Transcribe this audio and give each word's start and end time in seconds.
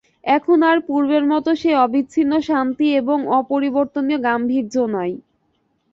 এখন 0.31 0.59
আর 0.69 0.77
পূর্বের 0.87 1.23
মতো 1.31 1.49
সেই 1.61 1.75
অবিচ্ছিন্ন 1.85 2.33
শান্তি 2.49 2.87
এবং 3.01 3.17
অপরিবর্তনীয় 3.39 4.19
গাম্ভীর্য 4.27 4.75
নাই। 4.95 5.11